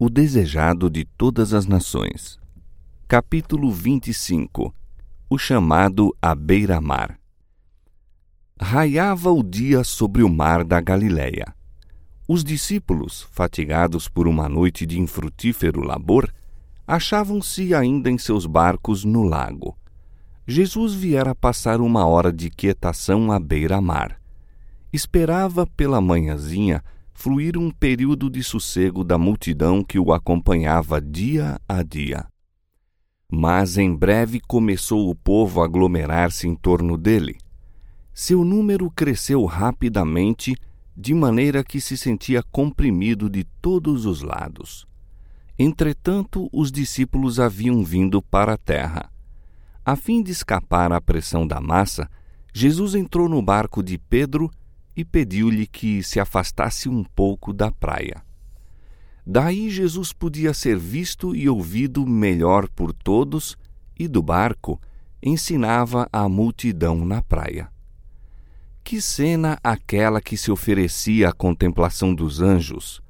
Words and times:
O 0.00 0.08
desejado 0.08 0.88
de 0.88 1.04
todas 1.04 1.52
as 1.52 1.66
nações. 1.66 2.38
Capítulo 3.08 3.72
25 3.72 4.72
O 5.28 5.36
chamado 5.36 6.14
à 6.22 6.36
beira-mar. 6.36 7.18
Raiava 8.60 9.32
o 9.32 9.42
dia 9.42 9.82
sobre 9.82 10.22
o 10.22 10.28
mar 10.28 10.62
da 10.62 10.80
Galileia. 10.80 11.52
Os 12.28 12.44
discípulos, 12.44 13.26
fatigados 13.32 14.06
por 14.06 14.28
uma 14.28 14.48
noite 14.48 14.86
de 14.86 15.00
infrutífero 15.00 15.80
labor, 15.80 16.32
achavam-se 16.86 17.74
ainda 17.74 18.08
em 18.08 18.18
seus 18.18 18.46
barcos 18.46 19.02
no 19.02 19.24
lago. 19.24 19.76
Jesus 20.46 20.94
viera 20.94 21.34
passar 21.34 21.80
uma 21.80 22.06
hora 22.06 22.32
de 22.32 22.50
quietação 22.50 23.32
à 23.32 23.40
beira-mar. 23.40 24.20
Esperava 24.92 25.66
pela 25.66 26.00
manhãzinha 26.00 26.84
fluir 27.18 27.58
um 27.58 27.68
período 27.68 28.30
de 28.30 28.44
sossego 28.44 29.02
da 29.02 29.18
multidão 29.18 29.82
que 29.82 29.98
o 29.98 30.12
acompanhava 30.12 31.00
dia 31.00 31.60
a 31.68 31.82
dia. 31.82 32.24
Mas 33.28 33.76
em 33.76 33.92
breve 33.92 34.38
começou 34.38 35.10
o 35.10 35.16
povo 35.16 35.60
a 35.60 35.64
aglomerar-se 35.64 36.46
em 36.46 36.54
torno 36.54 36.96
dele. 36.96 37.36
Seu 38.14 38.44
número 38.44 38.88
cresceu 38.88 39.44
rapidamente, 39.46 40.54
de 40.96 41.12
maneira 41.12 41.64
que 41.64 41.80
se 41.80 41.96
sentia 41.96 42.40
comprimido 42.52 43.28
de 43.28 43.42
todos 43.60 44.06
os 44.06 44.22
lados. 44.22 44.86
Entretanto, 45.58 46.48
os 46.52 46.70
discípulos 46.70 47.40
haviam 47.40 47.82
vindo 47.82 48.22
para 48.22 48.52
a 48.52 48.56
terra. 48.56 49.10
A 49.84 49.96
fim 49.96 50.22
de 50.22 50.30
escapar 50.30 50.92
à 50.92 51.00
pressão 51.00 51.44
da 51.44 51.60
massa, 51.60 52.08
Jesus 52.54 52.94
entrou 52.94 53.28
no 53.28 53.42
barco 53.42 53.82
de 53.82 53.98
Pedro 53.98 54.48
e 54.98 55.04
pediu-lhe 55.04 55.64
que 55.64 56.02
se 56.02 56.18
afastasse 56.18 56.88
um 56.88 57.04
pouco 57.04 57.52
da 57.52 57.70
praia. 57.70 58.20
Daí 59.24 59.70
Jesus 59.70 60.12
podia 60.12 60.52
ser 60.52 60.76
visto 60.76 61.36
e 61.36 61.48
ouvido 61.48 62.04
melhor 62.04 62.68
por 62.68 62.92
todos, 62.92 63.56
e 63.96 64.08
do 64.08 64.20
barco 64.20 64.80
ensinava 65.22 66.08
a 66.12 66.28
multidão 66.28 67.04
na 67.04 67.22
praia. 67.22 67.70
Que 68.82 69.00
cena 69.00 69.56
aquela 69.62 70.20
que 70.20 70.36
se 70.36 70.50
oferecia 70.50 71.28
à 71.28 71.32
contemplação 71.32 72.12
dos 72.12 72.40
anjos! 72.42 73.00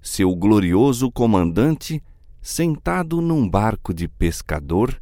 Seu 0.00 0.34
glorioso 0.34 1.12
comandante, 1.12 2.02
sentado 2.40 3.20
num 3.20 3.46
barco 3.46 3.92
de 3.92 4.08
pescador, 4.08 4.98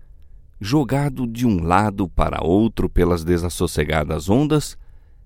jogado 0.60 1.28
de 1.28 1.46
um 1.46 1.62
lado 1.62 2.08
para 2.08 2.44
outro 2.44 2.88
pelas 2.90 3.22
desassossegadas 3.22 4.28
ondas, 4.28 4.76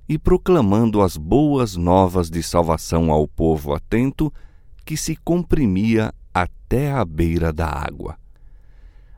e 0.09 0.19
proclamando 0.19 1.03
as 1.03 1.17
boas 1.17 1.77
novas 1.77 2.31
de 2.31 2.43
salvação 2.43 3.13
ao 3.13 3.29
povo 3.29 3.75
atento 3.75 4.33
que 4.85 4.97
se 4.97 5.15
comprimia 5.17 6.15
até 6.33 6.91
a 6.91 7.05
beira 7.05 7.53
da 7.53 7.67
água. 7.67 8.17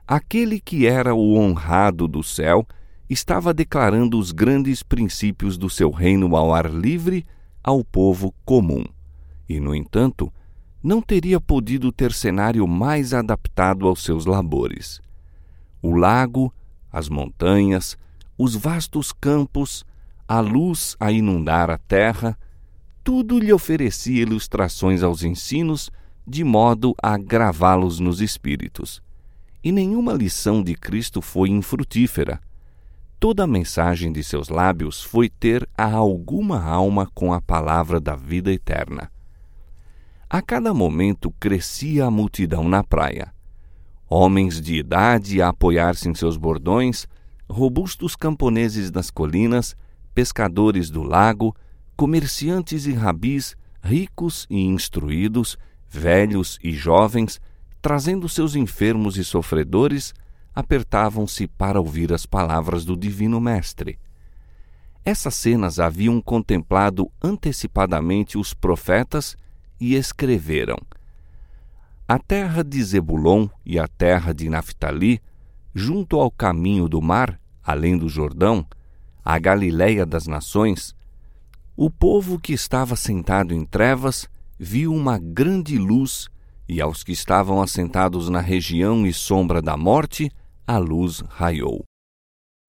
Aquele 0.07 0.59
que 0.59 0.87
era 0.87 1.15
o 1.15 1.37
honrado 1.37 2.09
do 2.09 2.23
céu 2.23 2.67
estava 3.09 3.55
declarando 3.55 4.19
os 4.19 4.33
grandes 4.33 4.83
princípios 4.83 5.57
do 5.57 5.71
seu 5.71 5.91
reino 5.91 6.35
ao 6.35 6.53
ar 6.53 6.69
livre 6.69 7.25
ao 7.63 7.85
povo 7.85 8.35
comum. 8.45 8.85
E, 9.49 9.61
no 9.61 9.75
entanto, 9.75 10.33
não 10.83 11.01
teria 11.01 11.41
podido 11.41 11.93
ter 11.93 12.13
cenário 12.13 12.67
mais 12.67 13.13
adaptado 13.15 13.87
aos 13.87 14.03
seus 14.03 14.27
labores. 14.27 15.01
O 15.83 15.95
lago, 15.95 16.53
as 16.91 17.09
montanhas, 17.09 17.97
os 18.37 18.57
vastos 18.57 19.13
campos, 19.13 19.85
a 20.31 20.39
luz 20.39 20.97
a 21.01 21.11
inundar 21.11 21.71
a 21.71 21.77
terra, 21.77 22.39
tudo 23.03 23.41
lhe 23.41 23.53
oferecia 23.53 24.23
ilustrações 24.23 25.03
aos 25.03 25.25
ensinos, 25.25 25.91
de 26.25 26.45
modo 26.45 26.95
a 27.03 27.19
gravá-los 27.19 27.99
nos 27.99 28.21
espíritos. 28.21 29.03
E 29.61 29.73
nenhuma 29.73 30.13
lição 30.13 30.63
de 30.63 30.77
Cristo 30.77 31.21
foi 31.21 31.49
infrutífera. 31.49 32.41
Toda 33.19 33.43
a 33.43 33.47
mensagem 33.47 34.13
de 34.13 34.23
seus 34.23 34.49
lábios 34.49 35.03
foi 35.03 35.29
ter 35.29 35.69
a 35.77 35.93
alguma 35.93 36.63
alma 36.63 37.11
com 37.13 37.35
a 37.35 37.41
palavra 37.41 37.99
da 37.99 38.15
vida 38.15 38.53
eterna. 38.53 39.11
A 40.29 40.41
cada 40.41 40.73
momento 40.73 41.35
crescia 41.41 42.05
a 42.05 42.11
multidão 42.11 42.69
na 42.69 42.85
praia. 42.85 43.35
Homens 44.09 44.61
de 44.61 44.77
idade 44.77 45.43
a 45.43 45.49
apoiar-se 45.49 46.09
em 46.09 46.15
seus 46.15 46.37
bordões, 46.37 47.09
robustos 47.49 48.15
camponeses 48.15 48.93
das 48.93 49.11
colinas, 49.11 49.75
pescadores 50.15 50.91
do 50.91 51.03
lago, 51.03 51.55
comerciantes 51.97 52.87
e 52.87 52.93
rabis, 52.93 53.57
ricos 53.83 54.47
e 54.51 54.61
instruídos, 54.61 55.57
velhos 55.89 56.59
e 56.63 56.73
jovens, 56.73 57.41
trazendo 57.83 58.29
seus 58.29 58.55
enfermos 58.55 59.17
e 59.17 59.25
sofredores, 59.25 60.15
apertavam-se 60.55 61.47
para 61.47 61.81
ouvir 61.81 62.13
as 62.13 62.27
palavras 62.27 62.85
do 62.85 62.97
Divino 62.97 63.41
Mestre. 63.41 63.99
Essas 65.05 65.35
cenas 65.35 65.81
haviam 65.81 66.21
contemplado 66.21 67.11
antecipadamente 67.23 68.37
os 68.37 68.53
profetas 68.53 69.37
e 69.81 69.95
escreveram: 69.95 70.77
A 72.07 72.19
terra 72.19 72.63
de 72.63 72.83
Zebulon 72.83 73.49
e 73.65 73.79
a 73.79 73.89
terra 73.89 74.35
de 74.35 74.49
Naphtali, 74.51 75.21
junto 75.75 76.21
ao 76.21 76.31
caminho 76.31 76.89
do 76.89 77.01
mar, 77.01 77.41
além 77.65 77.97
do 77.97 78.09
Jordão, 78.09 78.67
a 79.25 79.39
Galiléia 79.39 80.05
das 80.07 80.27
nações, 80.27 80.95
o 81.77 81.91
povo 81.91 82.39
que 82.39 82.53
estava 82.53 82.97
sentado 82.97 83.55
em 83.55 83.65
trevas 83.65 84.29
viu 84.59 84.93
uma 84.93 85.19
grande 85.19 85.79
luz, 85.79 86.29
e 86.69 86.81
aos 86.81 87.03
que 87.03 87.13
estavam 87.13 87.63
assentados 87.63 88.29
na 88.29 88.41
região 88.41 89.07
e 89.07 89.13
sombra 89.13 89.63
da 89.63 89.77
morte, 89.77 90.31
a 90.67 90.79
luz 90.79 91.23
raiou. 91.29 91.83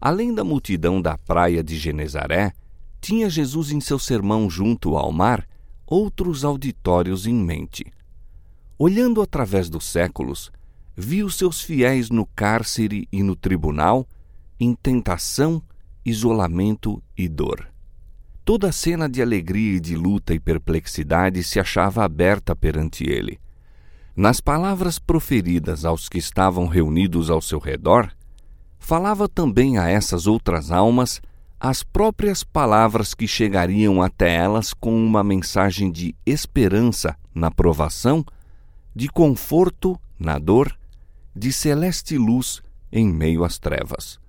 Além 0.01 0.33
da 0.33 0.43
multidão 0.43 1.01
da 1.01 1.17
praia 1.17 1.63
de 1.63 1.77
Genezaré, 1.77 2.53
tinha 2.99 3.29
Jesus 3.29 3.71
em 3.71 3.79
seu 3.79 3.99
sermão 3.99 4.49
junto 4.49 4.95
ao 4.95 5.11
mar 5.11 5.47
outros 5.85 6.45
auditórios 6.45 7.27
em 7.27 7.35
mente. 7.35 7.85
Olhando 8.79 9.21
através 9.21 9.69
dos 9.69 9.85
séculos, 9.85 10.51
viu 10.95 11.29
seus 11.29 11.61
fiéis 11.61 12.09
no 12.09 12.25
cárcere 12.25 13.07
e 13.11 13.21
no 13.21 13.35
tribunal, 13.35 14.07
em 14.59 14.73
tentação 14.73 15.61
isolamento 16.05 17.01
e 17.17 17.27
dor. 17.27 17.67
Toda 18.43 18.69
a 18.69 18.71
cena 18.71 19.07
de 19.07 19.21
alegria 19.21 19.77
e 19.77 19.79
de 19.79 19.95
luta 19.95 20.33
e 20.33 20.39
perplexidade 20.39 21.43
se 21.43 21.59
achava 21.59 22.03
aberta 22.03 22.55
perante 22.55 23.03
ele. 23.03 23.39
Nas 24.15 24.41
palavras 24.41 24.97
proferidas 24.97 25.85
aos 25.85 26.09
que 26.09 26.17
estavam 26.17 26.67
reunidos 26.67 27.29
ao 27.29 27.41
seu 27.41 27.59
redor, 27.59 28.11
falava 28.79 29.29
também 29.29 29.77
a 29.77 29.87
essas 29.87 30.27
outras 30.27 30.71
almas 30.71 31.21
as 31.59 31.83
próprias 31.83 32.43
palavras 32.43 33.13
que 33.13 33.27
chegariam 33.27 34.01
até 34.01 34.35
elas 34.35 34.73
com 34.73 34.93
uma 34.93 35.23
mensagem 35.23 35.91
de 35.91 36.15
esperança 36.25 37.15
na 37.35 37.51
provação, 37.51 38.25
de 38.95 39.07
conforto 39.07 39.99
na 40.17 40.39
dor, 40.39 40.75
de 41.35 41.53
celeste 41.53 42.17
luz 42.17 42.63
em 42.91 43.07
meio 43.07 43.43
às 43.43 43.59
trevas 43.59 44.20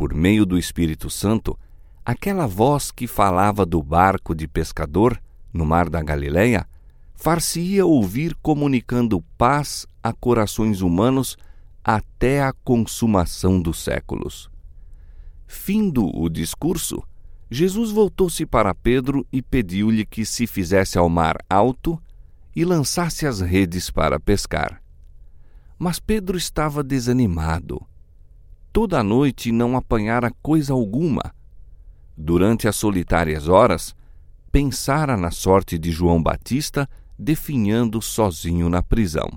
por 0.00 0.14
meio 0.14 0.46
do 0.46 0.56
Espírito 0.56 1.10
Santo, 1.10 1.58
aquela 2.02 2.46
voz 2.46 2.90
que 2.90 3.06
falava 3.06 3.66
do 3.66 3.82
barco 3.82 4.34
de 4.34 4.48
pescador 4.48 5.20
no 5.52 5.66
mar 5.66 5.90
da 5.90 6.02
Galileia 6.02 6.66
far-se-ia 7.14 7.84
ouvir 7.84 8.34
comunicando 8.40 9.20
paz 9.36 9.86
a 10.02 10.10
corações 10.10 10.80
humanos 10.80 11.36
até 11.84 12.42
a 12.42 12.50
consumação 12.64 13.60
dos 13.60 13.84
séculos. 13.84 14.50
Findo 15.46 16.06
o 16.18 16.30
discurso, 16.30 17.02
Jesus 17.50 17.90
voltou-se 17.90 18.46
para 18.46 18.74
Pedro 18.74 19.26
e 19.30 19.42
pediu-lhe 19.42 20.06
que 20.06 20.24
se 20.24 20.46
fizesse 20.46 20.96
ao 20.96 21.10
mar 21.10 21.36
alto 21.46 22.02
e 22.56 22.64
lançasse 22.64 23.26
as 23.26 23.42
redes 23.42 23.90
para 23.90 24.18
pescar. 24.18 24.82
Mas 25.78 26.00
Pedro 26.00 26.38
estava 26.38 26.82
desanimado 26.82 27.86
toda 28.72 29.00
a 29.00 29.02
noite 29.02 29.52
não 29.52 29.76
apanhara 29.76 30.32
coisa 30.42 30.72
alguma. 30.72 31.34
Durante 32.16 32.68
as 32.68 32.76
solitárias 32.76 33.48
horas, 33.48 33.94
pensara 34.52 35.16
na 35.16 35.30
sorte 35.30 35.78
de 35.78 35.90
João 35.90 36.22
Batista 36.22 36.88
definhando 37.18 38.00
sozinho 38.00 38.68
na 38.68 38.82
prisão. 38.82 39.28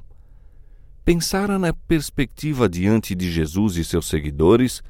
Pensara 1.03 1.59
na 1.59 1.73
perspectiva 1.73 2.69
diante 2.69 3.13
de 3.13 3.29
Jesus 3.29 3.75
e 3.75 3.83
seus 3.83 4.07
seguidores, 4.07 4.81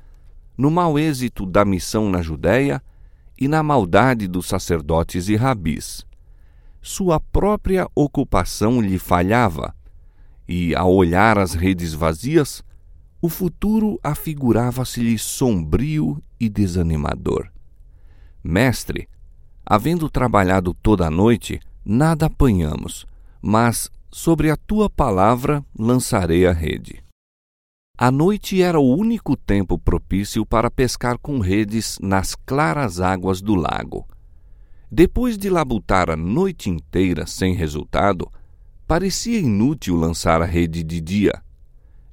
no 0.56 0.70
mau 0.70 1.00
êxito 1.00 1.46
da 1.46 1.66
missão 1.66 2.10
na 2.10 2.22
Judéia 2.22 2.82
e 3.40 3.48
na 3.48 3.64
maldade 3.64 4.28
dos 4.28 4.46
sacerdotes 4.46 5.28
e 5.28 5.36
rabis. 5.36 6.06
Sua 6.82 7.20
própria 7.20 7.88
ocupação 7.96 8.80
lhe 8.80 9.00
falhava, 9.00 9.74
e, 10.48 10.76
ao 10.76 10.94
olhar 10.94 11.40
as 11.40 11.54
redes 11.54 11.94
vazias, 11.94 12.64
o 13.24 13.30
futuro 13.30 13.98
afigurava-se-lhe 14.04 15.18
sombrio 15.18 16.22
e 16.38 16.50
desanimador. 16.50 17.50
Mestre, 18.44 19.08
havendo 19.66 20.10
trabalhado 20.10 20.74
toda 20.74 21.08
a 21.08 21.10
noite, 21.10 21.62
nada 21.86 22.26
apanhamos, 22.26 23.06
mas 23.42 23.90
sobre 24.12 24.52
a 24.52 24.58
tua 24.58 24.90
palavra 24.90 25.64
lançarei 25.74 26.46
a 26.46 26.52
rede. 26.52 27.02
A 27.98 28.12
noite 28.12 28.62
era 28.62 28.78
o 28.78 28.94
único 28.94 29.38
tempo 29.38 29.80
propício 29.80 30.46
para 30.46 30.70
pescar 30.70 31.18
com 31.18 31.40
redes 31.40 31.98
nas 32.02 32.36
claras 32.36 33.00
águas 33.00 33.42
do 33.42 33.56
lago. 33.56 34.06
Depois 34.92 35.38
de 35.38 35.50
labutar 35.50 36.10
a 36.10 36.18
noite 36.18 36.70
inteira 36.70 37.26
sem 37.26 37.56
resultado, 37.56 38.30
parecia 38.86 39.40
inútil 39.40 39.96
lançar 39.96 40.42
a 40.42 40.46
rede 40.46 40.84
de 40.84 41.00
dia. 41.00 41.42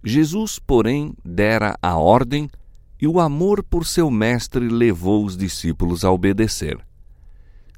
Jesus, 0.02 0.58
porém, 0.58 1.14
dera 1.24 1.76
a 1.82 1.96
ordem 1.96 2.48
e 3.00 3.06
o 3.06 3.20
amor 3.20 3.62
por 3.62 3.86
seu 3.86 4.10
mestre 4.10 4.68
levou 4.68 5.24
os 5.24 5.36
discípulos 5.36 6.04
a 6.04 6.10
obedecer. 6.10 6.78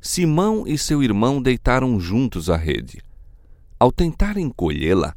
Simão 0.00 0.64
e 0.66 0.76
seu 0.76 1.02
irmão 1.02 1.40
deitaram 1.40 1.98
juntos 2.00 2.50
a 2.50 2.56
rede. 2.56 3.00
Ao 3.78 3.92
tentarem 3.92 4.48
colhê-la, 4.48 5.14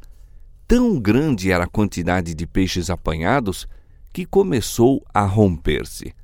tão 0.66 0.98
grande 0.98 1.50
era 1.50 1.64
a 1.64 1.68
quantidade 1.68 2.34
de 2.34 2.46
peixes 2.46 2.90
apanhados 2.90 3.66
que 4.12 4.24
começou 4.24 5.04
a 5.12 5.24
romper-se. 5.24 6.14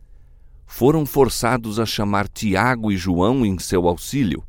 Foram 0.64 1.04
forçados 1.04 1.78
a 1.78 1.86
chamar 1.86 2.28
Tiago 2.28 2.90
e 2.90 2.96
João 2.96 3.44
em 3.44 3.58
seu 3.58 3.86
auxílio, 3.86 4.42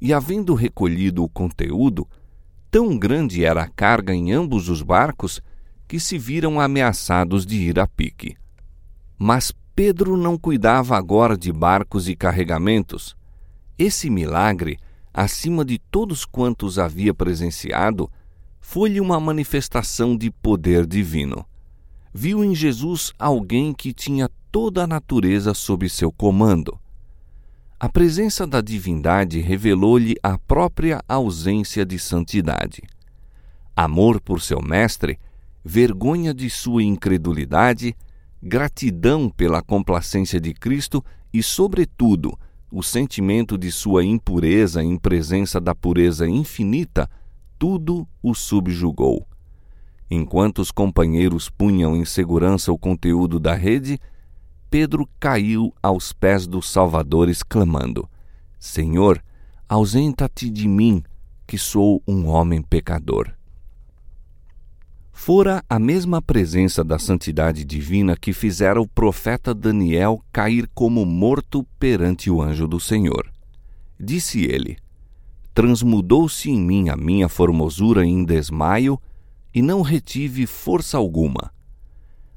e, 0.00 0.12
havendo 0.12 0.54
recolhido 0.54 1.24
o 1.24 1.28
conteúdo, 1.28 2.06
tão 2.70 2.96
grande 2.96 3.44
era 3.44 3.62
a 3.62 3.68
carga 3.68 4.14
em 4.14 4.30
ambos 4.30 4.68
os 4.68 4.80
barcos 4.80 5.42
que 5.88 5.98
se 5.98 6.18
viram 6.18 6.60
ameaçados 6.60 7.46
de 7.46 7.56
ir 7.56 7.80
a 7.80 7.86
pique. 7.86 8.36
Mas 9.18 9.52
Pedro 9.74 10.16
não 10.16 10.36
cuidava 10.36 10.96
agora 10.96 11.36
de 11.36 11.50
barcos 11.50 12.08
e 12.08 12.14
carregamentos. 12.14 13.16
Esse 13.78 14.10
milagre, 14.10 14.78
acima 15.14 15.64
de 15.64 15.78
todos 15.78 16.26
quantos 16.26 16.78
havia 16.78 17.14
presenciado, 17.14 18.10
foi-lhe 18.60 19.00
uma 19.00 19.18
manifestação 19.18 20.14
de 20.14 20.30
poder 20.30 20.86
divino. 20.86 21.46
Viu 22.12 22.44
em 22.44 22.54
Jesus 22.54 23.12
alguém 23.18 23.72
que 23.72 23.94
tinha 23.94 24.28
toda 24.52 24.84
a 24.84 24.86
natureza 24.86 25.54
sob 25.54 25.88
seu 25.88 26.12
comando. 26.12 26.78
A 27.80 27.88
presença 27.88 28.46
da 28.46 28.60
divindade 28.60 29.40
revelou-lhe 29.40 30.16
a 30.22 30.36
própria 30.36 31.00
ausência 31.08 31.86
de 31.86 31.98
santidade. 31.98 32.82
Amor 33.76 34.20
por 34.20 34.40
seu 34.40 34.60
mestre, 34.60 35.18
vergonha 35.64 36.32
de 36.32 36.48
sua 36.48 36.82
incredulidade, 36.82 37.96
gratidão 38.42 39.28
pela 39.28 39.62
complacência 39.62 40.40
de 40.40 40.54
Cristo 40.54 41.04
e, 41.32 41.42
sobretudo, 41.42 42.38
o 42.70 42.82
sentimento 42.82 43.56
de 43.56 43.70
sua 43.72 44.04
impureza 44.04 44.82
em 44.82 44.96
presença 44.96 45.60
da 45.60 45.74
pureza 45.74 46.28
infinita, 46.28 47.08
tudo 47.58 48.06
o 48.22 48.34
subjugou. 48.34 49.26
Enquanto 50.10 50.60
os 50.60 50.70
companheiros 50.70 51.50
punham 51.50 51.96
em 51.96 52.04
segurança 52.04 52.72
o 52.72 52.78
conteúdo 52.78 53.38
da 53.38 53.54
rede, 53.54 53.98
Pedro 54.70 55.08
caiu 55.18 55.74
aos 55.82 56.12
pés 56.12 56.46
do 56.46 56.62
Salvador, 56.62 57.28
exclamando: 57.28 58.08
Senhor, 58.58 59.22
ausenta-te 59.68 60.50
de 60.50 60.68
mim, 60.68 61.02
que 61.46 61.58
sou 61.58 62.02
um 62.06 62.26
homem 62.26 62.62
pecador. 62.62 63.37
Fora 65.20 65.64
a 65.68 65.80
mesma 65.80 66.22
presença 66.22 66.84
da 66.84 66.96
santidade 66.96 67.64
divina 67.64 68.16
que 68.16 68.32
fizera 68.32 68.80
o 68.80 68.86
profeta 68.86 69.52
Daniel 69.52 70.22
cair 70.32 70.70
como 70.72 71.04
morto 71.04 71.66
perante 71.76 72.30
o 72.30 72.40
anjo 72.40 72.68
do 72.68 72.78
Senhor. 72.78 73.28
Disse 73.98 74.44
ele: 74.44 74.78
Transmudou-se 75.52 76.48
em 76.48 76.58
mim 76.58 76.88
a 76.88 76.96
minha 76.96 77.28
formosura 77.28 78.06
em 78.06 78.24
desmaio, 78.24 78.98
e 79.52 79.60
não 79.60 79.82
retive 79.82 80.46
força 80.46 80.96
alguma. 80.96 81.52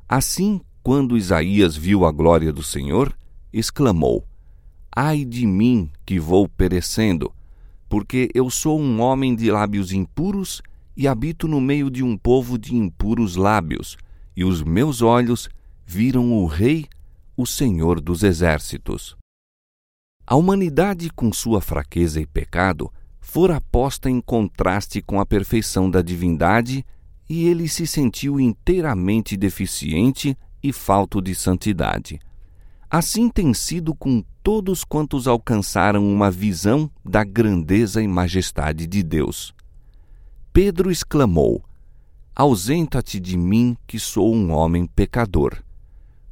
Assim, 0.10 0.60
quando 0.82 1.16
Isaías 1.16 1.78
viu 1.78 2.04
a 2.04 2.12
glória 2.12 2.52
do 2.52 2.64
Senhor, 2.64 3.16
exclamou: 3.54 4.26
Ai 4.94 5.24
de 5.24 5.46
mim 5.46 5.90
que 6.04 6.20
vou 6.20 6.50
perecendo, 6.50 7.32
porque 7.88 8.30
eu 8.34 8.50
sou 8.50 8.82
um 8.82 9.00
homem 9.02 9.36
de 9.36 9.52
lábios 9.52 9.94
impuros 9.94 10.64
e 10.96 11.08
habito 11.08 11.48
no 11.48 11.62
meio 11.62 11.90
de 11.90 12.04
um 12.04 12.18
povo 12.18 12.58
de 12.58 12.76
impuros 12.76 13.36
lábios, 13.36 13.98
e 14.36 14.44
os 14.44 14.64
meus 14.64 15.02
olhos 15.02 15.50
viram 15.86 16.32
o 16.34 16.46
Rei, 16.46 16.86
o 17.36 17.46
Senhor 17.46 18.00
dos 18.00 18.24
Exércitos. 18.24 19.16
A 20.26 20.36
humanidade, 20.36 21.10
com 21.10 21.34
sua 21.34 21.60
fraqueza 21.60 22.22
e 22.22 22.26
pecado, 22.26 22.92
fora 23.20 23.60
posta 23.60 24.10
em 24.10 24.22
contraste 24.22 25.02
com 25.02 25.20
a 25.20 25.26
perfeição 25.26 25.90
da 25.90 26.02
divindade, 26.02 26.86
e 27.30 27.48
ele 27.48 27.68
se 27.68 27.88
sentiu 27.88 28.40
inteiramente 28.40 29.38
deficiente 29.38 30.38
e 30.62 30.72
falto 30.72 31.22
de 31.22 31.34
santidade. 31.34 32.20
Assim 32.90 33.30
tem 33.30 33.54
sido 33.54 33.96
com 33.96 34.24
todos 34.44 34.84
quantos 34.84 35.28
alcançaram 35.28 36.06
uma 36.12 36.30
visão 36.30 36.92
da 37.06 37.24
grandeza 37.24 38.02
e 38.02 38.08
majestade 38.08 38.86
de 38.86 39.02
Deus. 39.02 39.54
Pedro 40.54 40.92
exclamou: 40.92 41.64
Ausenta-te 42.36 43.22
de 43.22 43.38
mim, 43.38 43.78
que 43.88 43.98
sou 43.98 44.36
um 44.36 44.52
homem 44.52 44.86
pecador. 44.86 45.64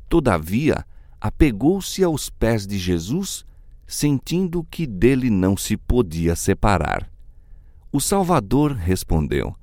Todavia, 0.09 0.85
apegou-se 1.21 2.03
aos 2.03 2.29
pés 2.29 2.67
de 2.67 2.77
Jesus, 2.77 3.45
sentindo 3.87 4.63
que 4.69 4.85
dele 4.85 5.29
não 5.29 5.55
se 5.55 5.77
podia 5.77 6.35
separar. 6.35 7.09
O 7.93 8.01
Salvador 8.01 8.73
respondeu: 8.73 9.55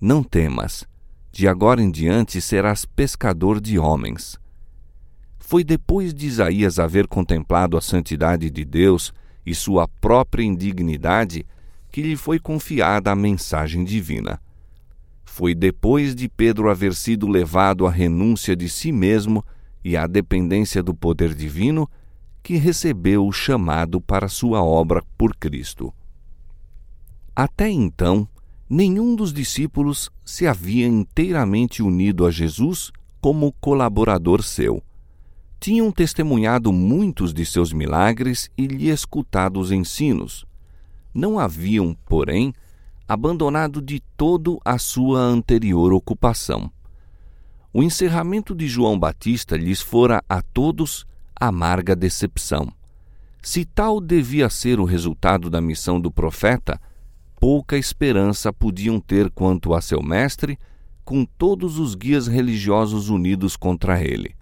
Não 0.00 0.22
temas, 0.22 0.86
de 1.32 1.48
agora 1.48 1.82
em 1.82 1.90
diante 1.90 2.40
serás 2.40 2.84
pescador 2.84 3.60
de 3.60 3.76
homens. 3.76 4.38
Foi 5.36 5.64
depois 5.64 6.14
de 6.14 6.26
Isaías 6.26 6.78
haver 6.78 7.08
contemplado 7.08 7.76
a 7.76 7.80
santidade 7.80 8.50
de 8.50 8.64
Deus 8.64 9.12
e 9.44 9.52
sua 9.52 9.88
própria 9.88 10.44
indignidade 10.44 11.44
que 11.90 12.02
lhe 12.02 12.16
foi 12.16 12.38
confiada 12.38 13.10
a 13.10 13.16
mensagem 13.16 13.84
divina. 13.84 14.40
Foi 15.24 15.54
depois 15.54 16.14
de 16.14 16.28
Pedro 16.28 16.70
haver 16.70 16.94
sido 16.94 17.28
levado 17.28 17.86
à 17.86 17.90
renúncia 17.90 18.54
de 18.54 18.68
si 18.68 18.92
mesmo 18.92 19.44
e 19.84 19.96
à 19.96 20.06
dependência 20.06 20.82
do 20.82 20.94
poder 20.94 21.34
divino 21.34 21.88
que 22.42 22.56
recebeu 22.56 23.26
o 23.26 23.32
chamado 23.32 24.00
para 24.00 24.28
sua 24.28 24.62
obra 24.62 25.02
por 25.16 25.34
Cristo. 25.36 25.92
Até 27.34 27.68
então, 27.68 28.28
nenhum 28.68 29.14
dos 29.14 29.32
discípulos 29.32 30.10
se 30.24 30.46
havia 30.46 30.86
inteiramente 30.86 31.82
unido 31.82 32.26
a 32.26 32.30
Jesus 32.30 32.90
como 33.20 33.52
colaborador 33.60 34.42
seu. 34.42 34.82
Tinham 35.58 35.92
testemunhado 35.92 36.72
muitos 36.72 37.34
de 37.34 37.44
seus 37.44 37.72
milagres 37.72 38.50
e 38.56 38.66
lhe 38.66 38.88
escutado 38.88 39.60
os 39.60 39.70
ensinos, 39.70 40.46
não 41.12 41.38
haviam, 41.38 41.96
porém, 42.06 42.52
abandonado 43.06 43.82
de 43.82 44.00
todo 44.16 44.60
a 44.64 44.78
sua 44.78 45.20
anterior 45.20 45.92
ocupação. 45.92 46.70
O 47.72 47.82
encerramento 47.82 48.54
de 48.54 48.66
João 48.66 48.98
Batista 48.98 49.56
lhes 49.56 49.80
fora 49.80 50.22
a 50.28 50.42
todos 50.42 51.06
amarga 51.34 51.96
decepção. 51.96 52.72
Se 53.42 53.64
tal 53.64 54.00
devia 54.00 54.50
ser 54.50 54.78
o 54.78 54.84
resultado 54.84 55.48
da 55.48 55.60
missão 55.60 56.00
do 56.00 56.10
profeta, 56.10 56.80
pouca 57.38 57.78
esperança 57.78 58.52
podiam 58.52 59.00
ter 59.00 59.30
quanto 59.30 59.72
a 59.72 59.80
seu 59.80 60.02
mestre, 60.02 60.58
com 61.04 61.24
todos 61.24 61.78
os 61.78 61.94
guias 61.94 62.26
religiosos 62.26 63.08
unidos 63.08 63.56
contra 63.56 64.00
ele. 64.00 64.36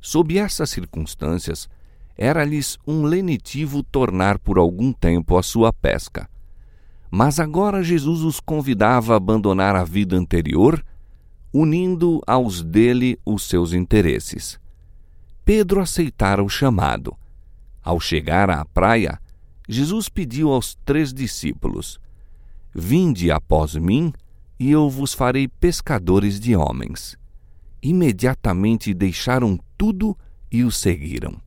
Sob 0.00 0.38
essas 0.38 0.70
circunstâncias, 0.70 1.68
era-lhes 2.16 2.78
um 2.86 3.02
lenitivo 3.02 3.82
tornar 3.82 4.38
por 4.38 4.58
algum 4.58 4.92
tempo 4.92 5.36
a 5.36 5.42
sua 5.42 5.72
pesca. 5.72 6.28
Mas 7.10 7.38
agora 7.38 7.82
Jesus 7.82 8.22
os 8.22 8.40
convidava 8.40 9.12
a 9.12 9.16
abandonar 9.16 9.76
a 9.76 9.84
vida 9.84 10.16
anterior, 10.16 10.84
unindo 11.52 12.20
aos 12.26 12.62
dele 12.62 13.18
os 13.24 13.44
seus 13.44 13.72
interesses. 13.72 14.58
Pedro 15.44 15.80
aceitara 15.80 16.42
o 16.42 16.48
chamado. 16.48 17.16
Ao 17.82 18.00
chegar 18.00 18.50
à 18.50 18.64
praia, 18.64 19.20
Jesus 19.68 20.08
pediu 20.08 20.50
aos 20.50 20.74
três 20.84 21.12
discípulos: 21.12 22.00
Vinde 22.74 23.30
após 23.30 23.76
mim, 23.76 24.12
e 24.58 24.70
eu 24.70 24.90
vos 24.90 25.12
farei 25.12 25.46
pescadores 25.46 26.40
de 26.40 26.56
homens. 26.56 27.16
Imediatamente 27.82 28.92
deixaram 28.92 29.58
tudo 29.76 30.16
e 30.50 30.64
o 30.64 30.72
seguiram. 30.72 31.45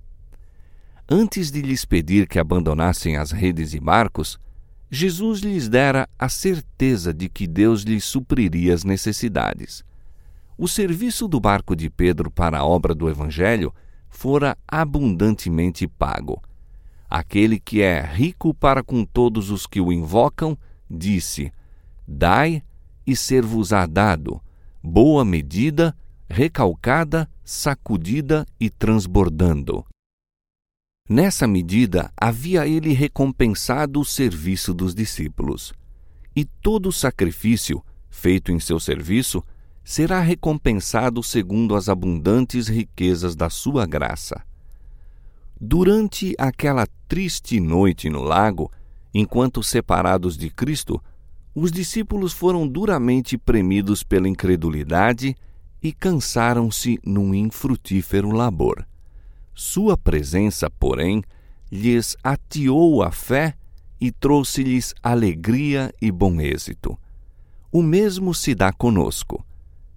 Antes 1.11 1.49
de 1.49 1.63
lhes 1.63 1.85
pedir 1.85 2.27
que 2.27 2.37
abandonassem 2.37 3.17
as 3.17 3.31
redes 3.31 3.73
e 3.73 3.79
barcos, 3.79 4.39
Jesus 4.91 5.39
lhes 5.39 5.67
dera 5.67 6.07
a 6.19 6.29
certeza 6.29 7.11
de 7.11 7.27
que 7.27 7.47
Deus 7.47 7.81
lhes 7.81 8.05
supriria 8.05 8.75
as 8.75 8.83
necessidades. 8.83 9.83
O 10.55 10.67
serviço 10.67 11.27
do 11.27 11.39
barco 11.39 11.75
de 11.75 11.89
Pedro 11.89 12.29
para 12.29 12.59
a 12.59 12.63
obra 12.63 12.93
do 12.93 13.09
Evangelho 13.09 13.73
fora 14.07 14.55
abundantemente 14.67 15.87
pago. 15.87 16.39
Aquele 17.09 17.59
que 17.59 17.81
é 17.81 18.01
rico 18.01 18.53
para 18.53 18.83
com 18.83 19.03
todos 19.03 19.49
os 19.49 19.65
que 19.65 19.81
o 19.81 19.91
invocam, 19.91 20.55
disse: 20.87 21.51
Dai 22.07 22.61
e 23.05 23.15
ser-vos-á 23.15 23.87
dado, 23.87 24.39
boa 24.83 25.25
medida, 25.25 25.95
recalcada, 26.29 27.27
sacudida 27.43 28.45
e 28.59 28.69
transbordando. 28.69 29.83
Nessa 31.11 31.47
medida 31.47 32.13
havia 32.15 32.67
ele 32.67 32.93
recompensado 32.93 33.99
o 33.99 34.05
serviço 34.05 34.75
dos 34.75 34.93
discípulos. 34.93 35.73
E 36.35 36.45
todo 36.45 36.91
sacrifício, 36.91 37.83
feito 38.11 38.51
em 38.51 38.59
seu 38.59 38.79
serviço, 38.79 39.43
será 39.83 40.19
recompensado 40.19 41.23
segundo 41.23 41.75
as 41.75 41.89
abundantes 41.89 42.67
riquezas 42.67 43.35
da 43.35 43.49
sua 43.49 43.87
graça. 43.87 44.45
Durante 45.59 46.35
aquela 46.37 46.87
triste 47.07 47.59
noite 47.59 48.07
no 48.07 48.21
lago, 48.21 48.71
enquanto 49.11 49.63
separados 49.63 50.37
de 50.37 50.51
Cristo, 50.51 51.03
os 51.55 51.71
discípulos 51.71 52.33
foram 52.33 52.67
duramente 52.67 53.35
premidos 53.35 54.03
pela 54.03 54.29
incredulidade 54.29 55.35
e 55.81 55.91
cansaram-se 55.91 56.99
num 57.03 57.33
infrutífero 57.33 58.29
labor. 58.29 58.85
Sua 59.61 59.97
presença, 59.97 60.69
porém, 60.69 61.21
lhes 61.69 62.15
atiou 62.23 63.03
a 63.03 63.11
fé 63.11 63.55
e 63.99 64.09
trouxe-lhes 64.09 64.95
alegria 65.03 65.93
e 66.01 66.09
bom 66.09 66.39
êxito. 66.39 66.97
O 67.69 67.83
mesmo 67.83 68.33
se 68.33 68.55
dá 68.55 68.71
conosco. 68.71 69.45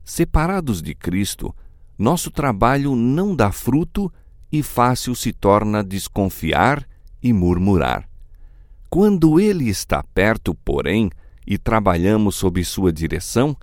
Separados 0.04 0.82
de 0.82 0.96
Cristo, 0.96 1.54
nosso 1.96 2.28
trabalho 2.28 2.96
não 2.96 3.36
dá 3.36 3.52
fruto 3.52 4.12
e 4.50 4.64
fácil 4.64 5.14
se 5.14 5.32
torna 5.32 5.84
desconfiar 5.84 6.84
e 7.22 7.32
murmurar. 7.32 8.08
Quando 8.90 9.38
Ele 9.38 9.68
está 9.68 10.02
perto, 10.02 10.56
porém, 10.56 11.08
e 11.46 11.56
trabalhamos 11.56 12.34
sob 12.34 12.64
sua 12.64 12.92
direção, 12.92 13.56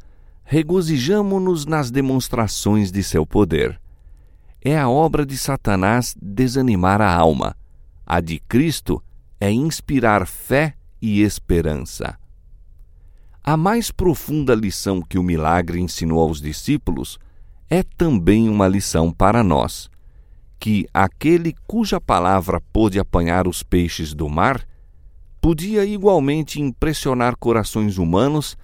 regozijamo-nos 0.46 1.66
nas 1.66 1.92
demonstrações 1.92 2.90
de 2.90 3.04
seu 3.04 3.26
poder. 3.26 3.78
É 4.62 4.78
a 4.78 4.90
obra 4.90 5.26
de 5.26 5.38
Satanás 5.38 6.16
desanimar 6.22 7.02
a 7.02 7.14
alma. 7.14 7.56
A 8.06 8.20
de 8.20 8.40
Cristo 8.40 9.02
é 9.40 9.50
inspirar 9.50 10.28
fé 10.28 10.76
e 11.02 11.22
esperança. 11.22 12.18
A 13.42 13.56
mais 13.56 13.90
profunda 13.90 14.54
lição 14.54 15.02
que 15.02 15.18
o 15.18 15.24
milagre 15.24 15.80
ensinou 15.80 16.20
aos 16.20 16.42
discípulos 16.42 17.18
é 17.70 17.84
também 17.84 18.50
uma 18.50 18.68
lição 18.68 19.14
para 19.14 19.44
nós: 19.44 19.90
que 20.60 20.86
aquele 20.94 21.56
cuja 21.66 22.02
palavra 22.02 22.60
pôde 22.74 23.00
apanhar 23.00 23.48
os 23.48 23.64
peixes 23.64 24.14
do 24.14 24.28
mar 24.28 24.68
podia 25.40 25.86
igualmente 25.86 26.62
impressionar 26.62 27.38
corações 27.38 27.98
humanos, 27.98 28.58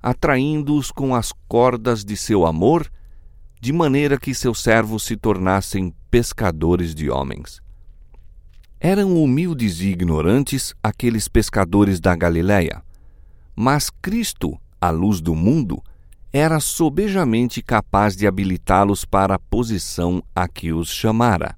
atraindo-os 0.00 0.92
com 0.92 1.12
as 1.12 1.32
cordas 1.48 2.04
de 2.04 2.16
seu 2.16 2.46
amor, 2.46 2.88
de 3.60 3.72
maneira 3.72 4.18
que 4.18 4.34
seus 4.34 4.62
servos 4.62 5.02
se 5.02 5.16
tornassem 5.16 5.94
pescadores 6.10 6.94
de 6.94 7.10
homens. 7.10 7.60
Eram 8.80 9.22
humildes 9.22 9.80
e 9.80 9.88
ignorantes 9.88 10.74
aqueles 10.82 11.28
pescadores 11.28 12.00
da 12.00 12.16
Galiléia, 12.16 12.82
mas 13.54 13.90
Cristo, 13.90 14.58
a 14.80 14.88
luz 14.88 15.20
do 15.20 15.34
mundo, 15.34 15.82
era 16.32 16.60
sobejamente 16.60 17.60
capaz 17.60 18.16
de 18.16 18.26
habilitá-los 18.26 19.04
para 19.04 19.34
a 19.34 19.38
posição 19.38 20.22
a 20.34 20.48
que 20.48 20.72
os 20.72 20.88
chamara. 20.88 21.54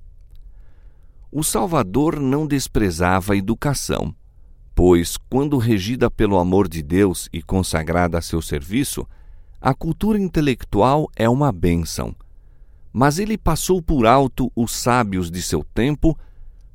O 1.31 1.45
Salvador 1.45 2.19
não 2.19 2.47
desprezava 2.47 3.35
a 3.35 3.37
educação, 3.37 4.15
pois, 4.75 5.17
quando 5.31 5.59
regida 5.59 6.11
pelo 6.11 6.39
amor 6.39 6.69
de 6.69 6.83
Deus 6.83 7.29
e 7.33 7.41
consagrada 7.41 8.19
a 8.19 8.23
seu 8.23 8.43
serviço, 8.43 9.07
a 9.63 9.73
cultura 9.73 10.19
intelectual 10.19 11.09
é 11.15 11.29
uma 11.29 11.53
bênção. 11.53 12.13
Mas 12.93 13.21
ele 13.21 13.39
passou 13.39 13.81
por 13.81 14.07
alto 14.07 14.51
os 14.57 14.73
sábios 14.73 15.31
de 15.31 15.41
seu 15.41 15.65
tempo 15.73 16.19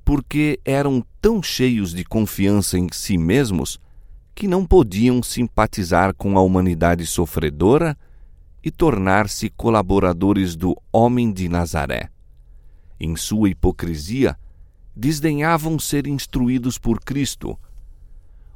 porque 0.05 0.57
eram 0.63 1.05
tão 1.21 1.43
cheios 1.43 1.93
de 1.93 2.05
confiança 2.05 2.79
em 2.79 2.87
si 2.93 3.17
mesmos 3.17 3.77
que 4.33 4.47
não 4.47 4.65
podiam 4.65 5.21
simpatizar 5.21 6.13
com 6.15 6.37
a 6.37 6.41
humanidade 6.41 7.05
sofredora 7.05 7.97
e 8.63 8.71
tornar-se 8.71 9.49
colaboradores 9.49 10.55
do 10.55 10.73
homem 10.89 11.33
de 11.33 11.49
Nazaré. 11.49 12.09
Em 12.97 13.17
sua 13.17 13.49
hipocrisia, 13.49 14.37
desdenhavam 14.95 15.77
ser 15.77 16.07
instruídos 16.07 16.77
por 16.77 17.01
Cristo. 17.01 17.59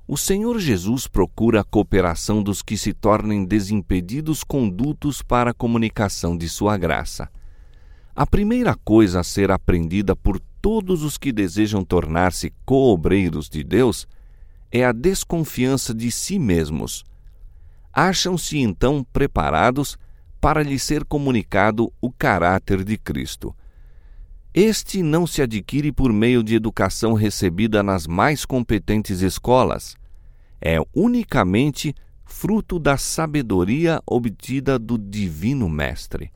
O 0.08 0.18
Senhor 0.18 0.60
Jesus 0.60 1.08
procura 1.08 1.62
a 1.62 1.64
cooperação 1.64 2.42
dos 2.42 2.62
que 2.62 2.76
se 2.76 2.92
tornem 2.92 3.46
desimpedidos 3.46 4.44
condutos 4.44 5.22
para 5.22 5.52
a 5.52 5.54
comunicação 5.54 6.36
de 6.36 6.50
sua 6.50 6.76
graça. 6.76 7.30
A 8.16 8.26
primeira 8.26 8.76
coisa 8.76 9.22
a 9.22 9.24
ser 9.24 9.52
aprendida 9.52 10.16
por 10.16 10.40
todos 10.62 11.04
os 11.04 11.18
que 11.18 11.32
desejam 11.32 11.86
tornar-se 11.86 12.52
coobreiros 12.66 13.48
de 13.48 13.64
Deus 13.64 14.08
é 14.72 14.84
a 14.84 14.92
desconfiança 14.92 15.94
de 15.94 16.12
si 16.12 16.38
mesmos. 16.38 17.06
Acham-se 17.94 18.58
então 18.58 19.06
preparados 19.14 19.98
para 20.42 20.64
lhe 20.64 20.80
ser 20.80 21.06
comunicado 21.06 21.92
o 22.02 22.12
caráter 22.12 22.84
de 22.84 22.98
Cristo. 22.98 23.56
Este 24.54 25.02
não 25.02 25.26
se 25.26 25.42
adquire 25.42 25.94
por 25.94 26.12
meio 26.12 26.44
de 26.44 26.56
educação 26.56 27.14
recebida 27.14 27.82
nas 27.82 28.06
mais 28.06 28.44
competentes 28.44 29.22
escolas. 29.22 29.96
É 30.60 30.78
unicamente 30.94 31.96
fruto 32.26 32.78
da 32.78 32.98
sabedoria 32.98 34.02
obtida 34.06 34.78
do 34.78 34.98
Divino 34.98 35.70
Mestre. 35.70 36.32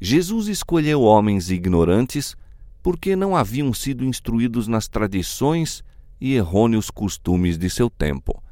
Jesus 0.00 0.48
escolheu 0.48 1.02
homens 1.02 1.50
ignorantes 1.50 2.34
porque 2.82 3.14
não 3.14 3.36
haviam 3.36 3.74
sido 3.74 4.06
instruídos 4.06 4.66
nas 4.66 4.88
tradições 4.88 5.84
e 6.18 6.34
errôneos 6.34 6.90
costumes 6.90 7.58
de 7.58 7.68
seu 7.68 7.90
tempo. 7.90 8.42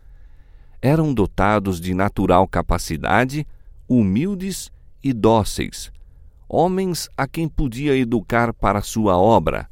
Eram 0.82 1.14
dotados 1.14 1.80
de 1.80 1.94
natural 1.94 2.46
capacidade, 2.46 3.46
humildes 3.88 4.70
e 5.02 5.14
dóceis, 5.14 5.90
homens 6.48 7.08
a 7.16 7.26
quem 7.26 7.48
podia 7.48 7.96
educar 7.96 8.52
para 8.52 8.82
sua 8.82 9.16
obra. 9.16 9.68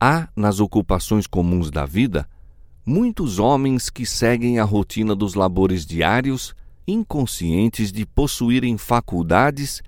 Há, 0.00 0.28
nas 0.36 0.60
ocupações 0.60 1.26
comuns 1.26 1.70
da 1.70 1.86
vida, 1.86 2.28
muitos 2.84 3.38
homens 3.38 3.88
que 3.88 4.04
seguem 4.04 4.58
a 4.58 4.64
rotina 4.64 5.14
dos 5.14 5.34
labores 5.34 5.86
diários, 5.86 6.54
inconscientes 6.86 7.90
de 7.90 8.04
possuírem 8.04 8.76
faculdades 8.76 9.82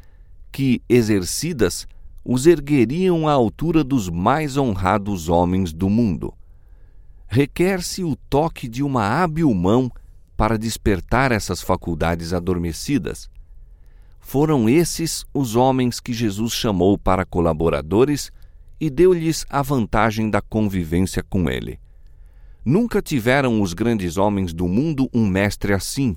que, 0.50 0.80
exercidas, 0.88 1.86
os 2.24 2.46
ergueriam 2.46 3.28
à 3.28 3.32
altura 3.32 3.84
dos 3.84 4.08
mais 4.08 4.56
honrados 4.56 5.28
homens 5.28 5.72
do 5.72 5.88
mundo. 5.90 6.32
Requer-se 7.28 8.02
o 8.02 8.16
toque 8.16 8.68
de 8.68 8.82
uma 8.82 9.04
hábil 9.04 9.52
mão 9.52 9.90
para 10.36 10.56
despertar 10.56 11.32
essas 11.32 11.60
faculdades 11.60 12.32
adormecidas. 12.32 13.28
Foram 14.28 14.68
esses 14.68 15.24
os 15.32 15.54
homens 15.54 16.00
que 16.00 16.12
Jesus 16.12 16.52
chamou 16.52 16.98
para 16.98 17.24
colaboradores 17.24 18.32
e 18.80 18.90
deu-lhes 18.90 19.46
a 19.48 19.62
vantagem 19.62 20.28
da 20.28 20.40
convivência 20.40 21.22
com 21.22 21.48
ele. 21.48 21.78
Nunca 22.64 23.00
tiveram 23.00 23.62
os 23.62 23.72
grandes 23.72 24.16
homens 24.16 24.52
do 24.52 24.66
mundo 24.66 25.08
um 25.14 25.24
mestre 25.28 25.72
assim. 25.72 26.16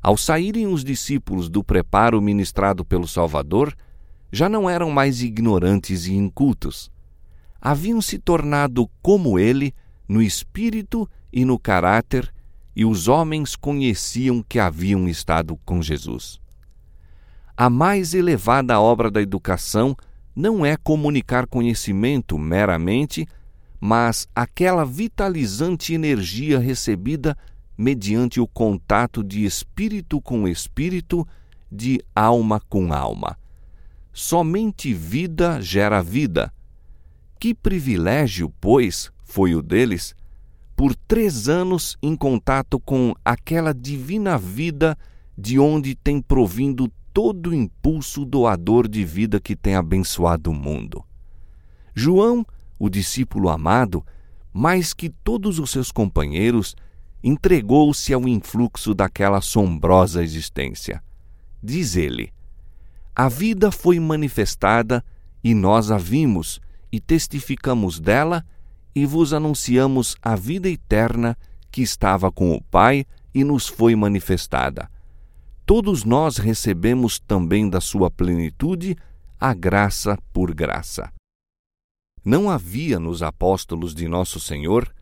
Ao 0.00 0.16
saírem 0.16 0.68
os 0.68 0.84
discípulos 0.84 1.48
do 1.48 1.64
preparo 1.64 2.22
ministrado 2.22 2.84
pelo 2.84 3.08
Salvador, 3.08 3.76
já 4.30 4.48
não 4.48 4.70
eram 4.70 4.92
mais 4.92 5.20
ignorantes 5.20 6.06
e 6.06 6.14
incultos. 6.14 6.92
Haviam 7.60 8.00
se 8.00 8.20
tornado 8.20 8.88
como 9.02 9.36
ele 9.36 9.74
no 10.08 10.22
espírito 10.22 11.10
e 11.32 11.44
no 11.44 11.58
caráter, 11.58 12.32
e 12.74 12.84
os 12.84 13.08
homens 13.08 13.56
conheciam 13.56 14.44
que 14.48 14.60
haviam 14.60 15.08
estado 15.08 15.58
com 15.64 15.82
Jesus. 15.82 16.45
A 17.56 17.70
mais 17.70 18.12
elevada 18.12 18.78
obra 18.78 19.10
da 19.10 19.22
educação 19.22 19.96
não 20.34 20.66
é 20.66 20.76
comunicar 20.76 21.46
conhecimento 21.46 22.38
meramente, 22.38 23.26
mas 23.80 24.28
aquela 24.34 24.84
vitalizante 24.84 25.94
energia 25.94 26.58
recebida 26.58 27.34
mediante 27.76 28.40
o 28.40 28.46
contato 28.46 29.24
de 29.24 29.46
espírito 29.46 30.20
com 30.20 30.46
espírito, 30.46 31.26
de 31.72 31.98
alma 32.14 32.60
com 32.68 32.92
alma. 32.92 33.38
Somente 34.12 34.92
vida 34.92 35.58
gera 35.62 36.02
vida. 36.02 36.52
Que 37.38 37.54
privilégio, 37.54 38.52
pois, 38.60 39.10
foi 39.24 39.54
o 39.54 39.62
deles, 39.62 40.14
por 40.74 40.94
três 40.94 41.48
anos 41.48 41.96
em 42.02 42.14
contato 42.14 42.78
com 42.78 43.14
aquela 43.24 43.72
divina 43.72 44.36
vida 44.36 44.96
de 45.36 45.58
onde 45.58 45.94
tem 45.94 46.20
provindo 46.20 46.90
todo 47.16 47.48
o 47.48 47.54
impulso 47.54 48.26
doador 48.26 48.86
de 48.86 49.02
vida 49.02 49.40
que 49.40 49.56
tem 49.56 49.74
abençoado 49.74 50.50
o 50.50 50.54
mundo. 50.54 51.02
João, 51.94 52.44
o 52.78 52.90
discípulo 52.90 53.48
amado, 53.48 54.04
mais 54.52 54.92
que 54.92 55.08
todos 55.08 55.58
os 55.58 55.70
seus 55.70 55.90
companheiros, 55.90 56.76
entregou-se 57.24 58.12
ao 58.12 58.28
influxo 58.28 58.92
daquela 58.94 59.38
assombrosa 59.38 60.22
existência. 60.22 61.02
Diz 61.62 61.96
ele: 61.96 62.34
A 63.14 63.30
vida 63.30 63.70
foi 63.72 63.98
manifestada 63.98 65.02
e 65.42 65.54
nós 65.54 65.90
a 65.90 65.96
vimos 65.96 66.60
e 66.92 67.00
testificamos 67.00 67.98
dela 67.98 68.44
e 68.94 69.06
vos 69.06 69.32
anunciamos 69.32 70.18
a 70.20 70.36
vida 70.36 70.68
eterna 70.68 71.34
que 71.70 71.80
estava 71.80 72.30
com 72.30 72.54
o 72.54 72.62
Pai 72.62 73.06
e 73.32 73.42
nos 73.42 73.66
foi 73.66 73.96
manifestada. 73.96 74.90
Todos 75.66 76.04
nós 76.04 76.36
recebemos 76.36 77.18
também 77.18 77.68
da 77.68 77.80
sua 77.80 78.08
plenitude 78.08 78.96
a 79.38 79.52
graça 79.52 80.16
por 80.32 80.54
graça. 80.54 81.12
Não 82.24 82.48
havia 82.48 83.00
nos 83.00 83.20
apóstolos 83.20 83.92
de 83.92 84.06
nosso 84.06 84.38
Senhor 84.38 84.94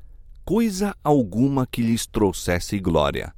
coisa 0.43 0.97
alguma 1.05 1.67
que 1.67 1.83
lhes 1.83 2.07
trouxesse 2.07 2.81
glória. 2.81 3.35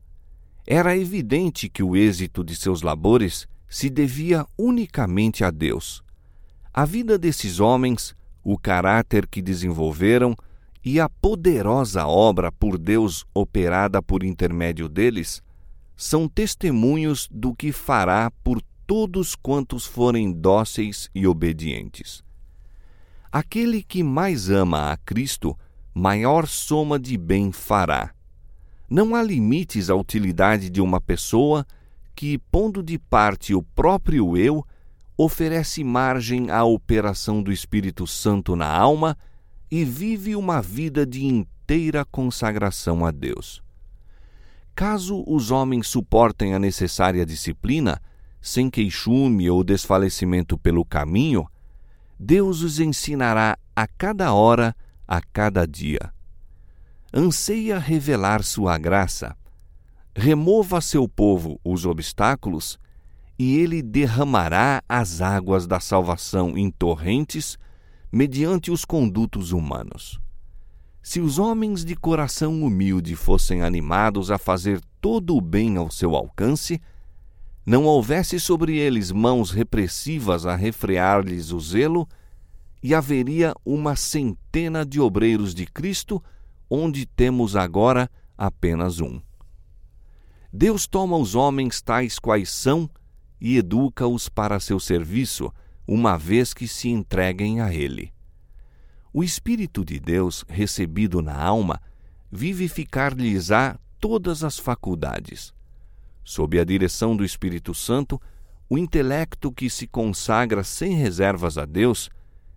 Era 0.65 0.97
evidente 0.97 1.69
que 1.69 1.83
o 1.83 1.97
êxito 1.97 2.45
de 2.45 2.55
seus 2.55 2.81
labores 2.81 3.49
se 3.69 3.91
devia 3.91 4.47
unicamente 4.57 5.43
a 5.43 5.51
Deus. 5.51 6.05
A 6.73 6.85
vida 6.85 7.19
desses 7.19 7.59
homens, 7.59 8.15
o 8.45 8.57
caráter 8.57 9.27
que 9.27 9.43
desenvolveram 9.43 10.37
e 10.85 11.01
a 11.01 11.09
poderosa 11.09 12.07
obra 12.07 12.53
por 12.53 12.79
Deus 12.79 13.27
operada 13.35 14.01
por 14.01 14.23
intermédio 14.23 14.89
deles 14.89 15.43
são 15.97 16.29
testemunhos 16.29 17.27
do 17.31 17.55
que 17.55 17.73
fará 17.73 18.31
por 18.45 18.61
todos 18.87 19.35
quantos 19.35 19.87
forem 19.87 20.31
dóceis 20.31 21.11
e 21.15 21.27
obedientes. 21.27 22.23
Aquele 23.33 23.83
que 23.83 24.03
mais 24.03 24.51
ama 24.51 24.93
a 24.93 24.97
Cristo, 24.99 25.59
maior 25.93 26.47
soma 26.47 26.99
de 26.99 27.17
bem 27.17 27.51
fará. 27.51 28.13
Não 28.89 29.15
há 29.15 29.23
limites 29.23 29.91
à 29.91 29.97
utilidade 29.97 30.71
de 30.71 30.81
uma 30.81 31.01
pessoa 31.01 31.67
que, 32.15 32.39
pondo 32.39 32.83
de 32.83 32.99
parte 32.99 33.55
o 33.55 33.63
próprio 33.63 34.37
eu, 34.37 34.65
oferece 35.19 35.83
margem 35.83 36.51
à 36.51 36.63
operação 36.65 37.43
do 37.43 37.51
Espírito 37.51 38.07
Santo 38.07 38.55
na 38.55 38.69
alma 38.69 39.17
e 39.71 39.85
vive 39.85 40.37
uma 40.37 40.61
vida 40.63 41.05
de 41.05 41.25
inteira 41.25 42.05
consagração 42.05 43.05
a 43.05 43.11
Deus. 43.11 43.66
Caso 44.77 45.25
os 45.27 45.51
homens 45.51 45.89
suportem 45.89 46.53
a 46.53 46.59
necessária 46.59 47.25
disciplina, 47.25 47.99
sem 48.43 48.69
queixume 48.69 49.49
ou 49.49 49.65
desfalecimento 49.65 50.59
pelo 50.59 50.85
caminho, 50.85 51.49
Deus 52.21 52.61
os 52.61 52.79
ensinará 52.79 53.57
a 53.75 53.87
cada 53.87 54.35
hora, 54.35 54.77
a 55.09 55.23
cada 55.23 55.67
dia. 55.67 56.13
Anseia 57.11 57.79
revelar 57.79 58.45
sua 58.45 58.77
graça. 58.77 59.35
Remova 60.15 60.83
seu 60.83 61.09
povo 61.09 61.59
os 61.65 61.87
obstáculos, 61.87 62.79
e 63.39 63.57
ele 63.57 63.81
derramará 63.81 64.83
as 64.87 65.23
águas 65.23 65.67
da 65.67 65.81
salvação 65.81 66.57
em 66.57 66.71
torrentes 66.71 67.57
mediante 68.13 68.71
os 68.71 68.85
condutos 68.85 69.53
humanos. 69.53 70.21
Se 71.09 71.21
os 71.21 71.39
homens 71.39 71.85
de 71.85 71.95
coração 71.95 72.65
humilde 72.65 73.15
fossem 73.15 73.63
animados 73.63 74.29
a 74.29 74.39
fazer 74.39 74.81
todo 75.01 75.37
o 75.37 75.41
bem 75.41 75.77
ao 75.77 75.89
seu 75.89 76.17
alcance, 76.17 76.83
não 77.65 77.85
houvesse 77.85 78.41
sobre 78.41 78.77
eles 78.77 79.13
mãos 79.13 79.53
repressivas 79.53 80.45
a 80.47 80.57
refrear-lhes 80.57 81.53
o 81.53 81.61
zelo, 81.61 82.09
e 82.83 82.93
haveria 82.93 83.55
uma 83.65 83.95
centena 83.95 84.85
de 84.85 85.01
obreiros 85.01 85.55
de 85.55 85.65
Cristo, 85.65 86.21
onde 86.69 87.07
temos 87.07 87.55
agora 87.55 88.11
apenas 88.37 88.99
um. 88.99 89.21
Deus 90.53 90.89
toma 90.89 91.17
os 91.17 91.37
homens 91.37 91.81
tais 91.81 92.19
quais 92.19 92.51
são 92.51 92.91
e 93.41 93.57
educa-os 93.57 94.29
para 94.29 94.59
seu 94.59 94.81
serviço, 94.81 95.53
uma 95.87 96.17
vez 96.17 96.53
que 96.53 96.67
se 96.67 96.89
entreguem 96.89 97.61
a 97.61 97.73
Ele. 97.73 98.16
O 99.19 99.25
Espírito 99.25 99.83
de 99.83 99.99
Deus, 99.99 100.45
recebido 100.47 101.23
na 101.23 101.35
alma, 101.35 101.81
vivificar-lhes-á 102.31 103.79
todas 103.99 104.45
as 104.45 104.59
faculdades. 104.59 105.55
Sob 106.23 106.61
a 106.61 106.65
direção 106.65 107.17
do 107.17 107.25
Espírito 107.25 107.73
Santo, 107.73 108.21
o 108.69 108.77
intelecto 108.77 109.51
que 109.51 109.71
se 109.71 109.87
consagra 109.87 110.63
sem 110.63 110.93
reservas 110.97 111.57
a 111.57 111.65
Deus 111.65 112.11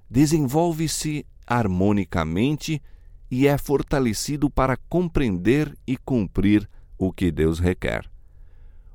desenvolve-se 0.10 1.26
harmonicamente 1.48 2.82
e 3.32 3.48
é 3.48 3.58
fortalecido 3.58 4.50
para 4.50 4.76
compreender 4.76 5.74
e 5.88 5.96
cumprir 5.96 6.70
o 6.98 7.14
que 7.14 7.32
Deus 7.32 7.60
requer. 7.60 8.06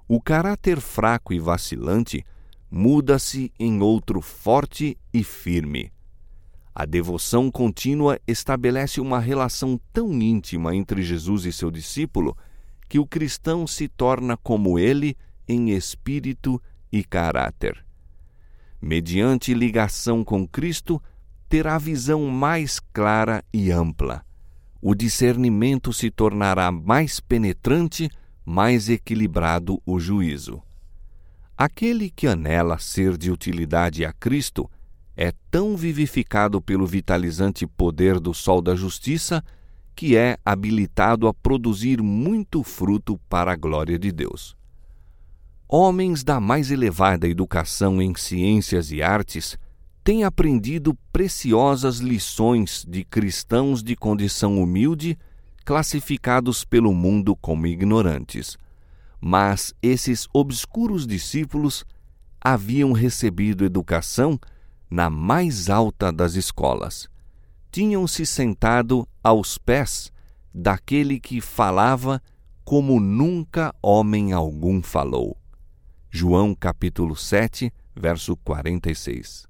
O 0.07 0.21
caráter 0.21 0.83
fraco 0.83 1.33
e 1.33 1.39
vacilante 1.39 2.27
muda-se 2.71 3.51
em 3.59 3.81
outro 3.81 4.21
forte 4.21 4.99
e 5.15 5.25
firme. 5.25 5.94
A 6.75 6.85
devoção 6.85 7.53
contínua 7.53 8.19
estabelece 8.27 9.01
uma 9.01 9.21
relação 9.21 9.81
tão 9.93 10.13
íntima 10.21 10.75
entre 10.75 11.03
Jesus 11.03 11.45
e 11.45 11.53
seu 11.53 11.71
discípulo 11.71 12.37
que 12.89 12.99
o 12.99 13.07
cristão 13.07 13.65
se 13.65 13.87
torna 13.87 14.37
como 14.37 14.77
ele 14.77 15.17
em 15.47 15.71
espírito 15.71 16.61
e 16.91 17.05
caráter. 17.05 17.85
Mediante 18.83 19.55
ligação 19.55 20.25
com 20.25 20.47
Cristo, 20.47 21.01
terá 21.49 21.79
visão 21.79 22.27
mais 22.27 22.81
clara 22.93 23.45
e 23.53 23.71
ampla. 23.71 24.25
O 24.83 24.95
discernimento 24.95 25.93
se 25.93 26.11
tornará 26.11 26.73
mais 26.73 27.21
penetrante, 27.21 28.11
mais 28.45 28.89
equilibrado 28.89 29.81
o 29.87 30.01
juízo. 30.01 30.61
Aquele 31.57 32.11
que 32.11 32.27
anela 32.27 32.79
ser 32.79 33.17
de 33.17 33.31
utilidade 33.31 34.05
a 34.05 34.13
Cristo 34.13 34.69
é 35.17 35.33
tão 35.51 35.77
vivificado 35.77 36.61
pelo 36.61 36.87
vitalizante 36.87 37.67
poder 37.67 38.19
do 38.19 38.35
sol 38.35 38.61
da 38.61 38.75
justiça 38.75 39.43
que 39.95 40.17
é 40.17 40.37
habilitado 40.45 41.29
a 41.29 41.35
produzir 41.35 42.03
muito 42.03 42.63
fruto 42.63 43.19
para 43.29 43.53
a 43.53 43.57
glória 43.57 43.99
de 43.99 44.11
Deus. 44.11 44.57
Homens 45.69 46.25
da 46.25 46.41
mais 46.41 46.71
elevada 46.71 47.29
educação 47.29 48.03
em 48.03 48.15
ciências 48.15 48.91
e 48.91 49.03
artes 49.03 49.57
têm 50.03 50.25
aprendido 50.25 50.95
preciosas 51.13 51.99
lições 51.99 52.85
de 52.87 53.05
cristãos 53.05 53.83
de 53.83 53.97
condição 53.97 54.61
humilde, 54.61 55.19
classificados 55.65 56.65
pelo 56.65 56.93
mundo 56.93 57.35
como 57.35 57.67
ignorantes. 57.67 58.59
Mas 59.21 59.73
esses 59.81 60.29
obscuros 60.35 61.07
discípulos 61.07 61.85
haviam 62.39 62.93
recebido 62.93 63.65
educação 63.65 64.39
na 64.95 65.11
mais 65.11 65.69
alta 65.69 66.13
das 66.13 66.37
escolas. 66.37 67.09
Tinham-se 67.73 68.25
sentado 68.25 69.09
aos 69.25 69.59
pés 69.59 70.13
daquele 70.55 71.19
que 71.19 71.41
falava 71.41 72.23
como 72.65 73.01
nunca 73.01 73.75
homem 73.83 74.33
algum 74.33 74.81
falou. 74.81 75.37
João 76.09 76.55
capítulo 76.55 77.17
7, 77.17 77.73
verso 77.97 78.37
46. 78.37 79.49